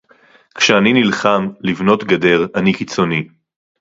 כשאני 0.55 0.93
נלחם 0.93 1.47
לבנות 1.61 2.03
גדר 2.03 2.47
אני 2.55 2.73
קיצוני 2.73 3.27